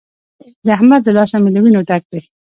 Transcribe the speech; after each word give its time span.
د 0.65 0.67
احمد 0.77 1.01
له 1.07 1.11
لاسه 1.17 1.35
مې 1.43 1.49
له 1.55 1.59
وينو 1.63 1.81
ډک 1.89 2.03
دی. 2.11 2.21